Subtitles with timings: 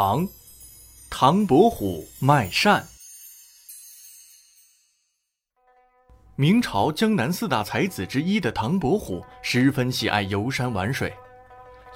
[0.00, 0.28] 唐，
[1.10, 2.86] 唐伯虎卖扇。
[6.36, 11.12] 明朝江南四大才子之一的唐伯虎十分喜爱游山玩水。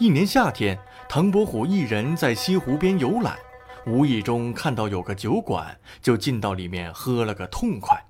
[0.00, 0.76] 一年夏天，
[1.08, 3.38] 唐伯虎一人在西湖边游览，
[3.86, 8.04] 无意中看到有个酒馆，就进到里面喝了个痛快。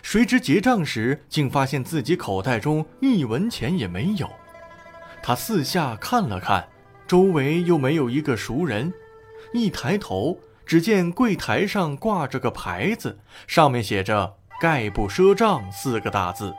[0.00, 4.30] 谁知结账时，竟发现自己口袋中一文钱也没有。
[5.24, 6.68] 他四下看了看，
[7.08, 8.94] 周围又没有一个熟人。
[9.54, 10.36] 一抬头，
[10.66, 16.52] 只见柜台上挂着个牌子，上面写着“概不赊账”四个大字。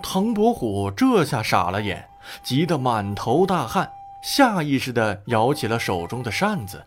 [0.00, 2.08] 唐伯虎这下傻了眼，
[2.44, 3.90] 急得满头大汗，
[4.22, 6.86] 下意识地摇起了手中的扇子。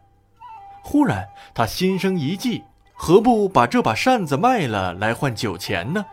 [0.81, 6.05] 忽然，他心生一计，何不把这把扇子卖了来换酒钱呢？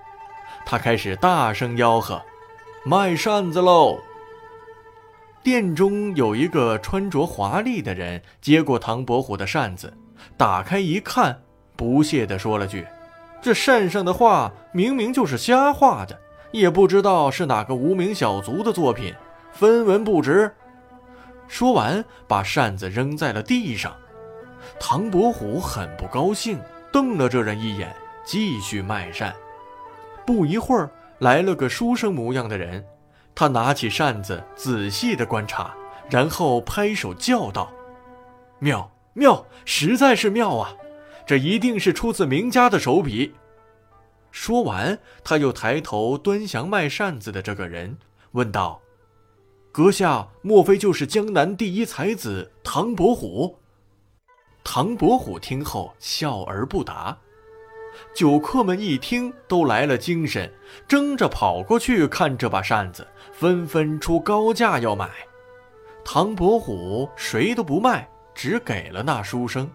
[0.65, 2.20] 他开始大声吆喝
[2.84, 4.01] ：“卖扇子喽！”
[5.46, 9.96] 店中有一个穿着华丽的人接过唐伯虎的扇子，
[10.37, 11.40] 打开一看，
[11.76, 12.84] 不屑地说了句
[13.40, 16.18] ：“这扇上的画明明就是瞎画的，
[16.51, 19.15] 也不知道是哪个无名小卒的作品，
[19.52, 20.51] 分文不值。”
[21.46, 23.95] 说完，把扇子扔在了地上。
[24.80, 26.59] 唐伯虎很不高兴，
[26.93, 29.32] 瞪了这人一眼，继续卖扇。
[30.26, 30.90] 不一会儿，
[31.21, 32.84] 来了个书生模样的人。
[33.37, 35.74] 他拿起扇子，仔细地观察，
[36.09, 37.70] 然后拍手叫道
[38.59, 40.74] ：“妙妙，实在是妙啊！
[41.26, 43.34] 这一定是出自名家的手笔。”
[44.32, 47.98] 说完，他又抬头端详卖扇子的这个人，
[48.32, 48.80] 问道
[49.71, 53.59] ：“阁下莫非就是江南第一才子唐伯虎？”
[54.65, 57.18] 唐伯虎听后笑而不答。
[58.15, 60.52] 酒客们一听，都来了精神，
[60.87, 65.11] 争着跑过去看这把扇子，纷纷出高价要买。
[66.05, 69.71] 唐伯虎谁都不卖，只给了那书生。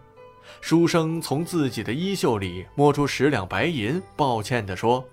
[0.60, 5.04] 书生从自己的衣袖里摸出十两白银，抱歉地说：“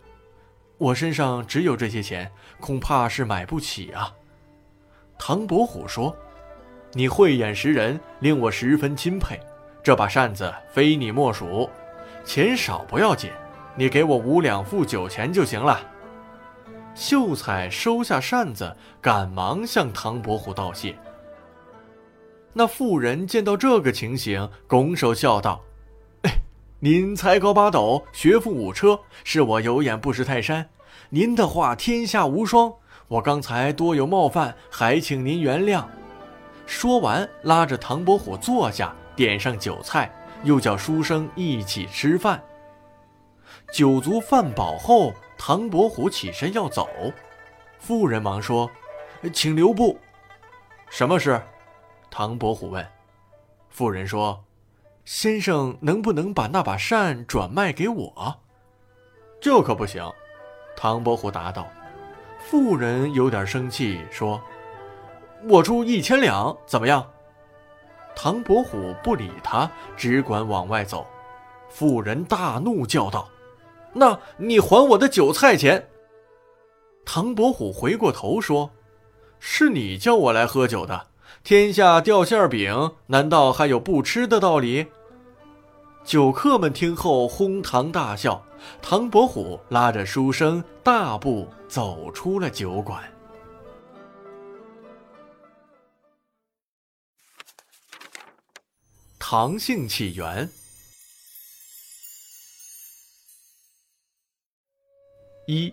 [0.79, 2.31] 我身上只有这些钱，
[2.61, 4.13] 恐怕是买不起啊。”
[5.19, 6.15] 唐伯虎说
[6.93, 9.39] ：“你慧眼识人，令我十分钦佩。
[9.83, 11.69] 这把扇子非你莫属。”
[12.28, 13.31] 钱少不要紧，
[13.75, 15.81] 你给我五两付酒钱就行了。
[16.94, 20.94] 秀才收下扇子，赶忙向唐伯虎道谢。
[22.53, 25.62] 那妇人见到这个情形，拱手笑道
[26.25, 26.31] ：“哎，
[26.81, 30.69] 您才高八斗，学富五车，是我有眼不识泰山。
[31.09, 32.71] 您的话天下无双，
[33.09, 35.83] 我刚才多有冒犯，还请您原谅。”
[36.67, 40.15] 说完，拉着唐伯虎坐下，点上酒菜。
[40.44, 42.43] 又叫书生一起吃饭。
[43.72, 46.88] 酒足饭饱后，唐伯虎起身要走，
[47.78, 48.71] 妇人忙说
[49.32, 49.99] ：“请留步。”
[50.91, 51.41] 什么事？
[52.10, 52.87] 唐伯虎问。
[53.69, 54.43] 妇人说
[55.04, 58.37] ：“先生能不能把那把扇转卖给我？”
[59.41, 60.03] 这可不行。
[60.76, 61.66] 唐伯虎答道。
[62.38, 64.41] 妇人有点生气，说
[65.49, 67.06] ：“我出一千两，怎么样？”
[68.21, 71.06] 唐伯虎不理他，只管往外走。
[71.69, 73.29] 妇人大怒，叫道
[73.95, 75.89] ：“那你还我的酒菜钱！”
[77.06, 78.73] 唐伯虎回过头说
[79.39, 81.06] ：“是你叫我来喝酒的。
[81.45, 84.89] 天下掉馅饼，难道还有不吃的道理？”
[86.03, 88.43] 酒客们听后哄堂大笑。
[88.83, 93.00] 唐伯虎拉着书生大步走出了酒馆。
[99.31, 100.49] 唐姓起源。
[105.47, 105.71] 一，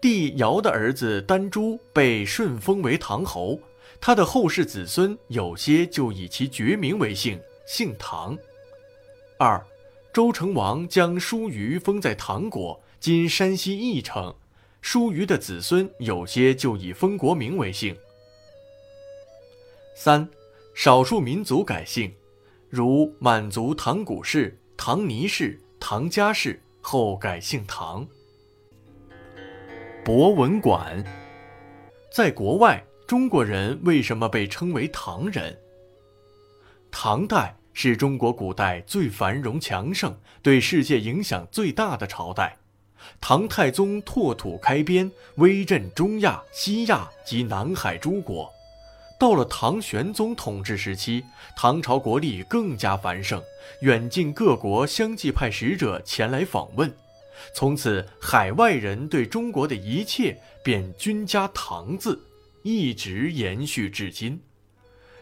[0.00, 3.58] 帝尧的儿子丹朱被顺封为唐侯，
[4.00, 8.38] 他的后世子孙有些就以其爵名为姓，姓唐。
[9.36, 9.60] 二，
[10.14, 14.32] 周成王将叔虞封在唐国（今山西翼城），
[14.80, 17.98] 叔虞的子孙有些就以封国名为姓。
[19.96, 20.28] 三，
[20.72, 22.14] 少数民族改姓。
[22.70, 28.06] 如满族唐古氏、唐尼氏、唐家氏后改姓唐。
[30.04, 31.04] 博文馆，
[32.12, 35.58] 在国外，中国人为什么被称为唐人？
[36.92, 42.56] 唐代是中国古代最繁荣强盛、对世界影响最大的朝代。
[43.20, 48.48] 唐太宗拓土开边，威震中亚、西亚及南海诸国。
[49.20, 51.22] 到了唐玄宗统治时期，
[51.54, 53.42] 唐朝国力更加繁盛，
[53.82, 56.90] 远近各国相继派使者前来访问，
[57.52, 62.18] 从此海外人对中国的一切便均加“唐”字，
[62.62, 64.40] 一直延续至今。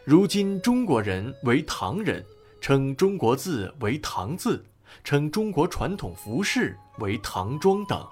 [0.05, 2.23] 如今中国人为唐人，
[2.61, 4.63] 称中国字为唐字，
[5.03, 8.07] 称中国传统服饰为唐装等。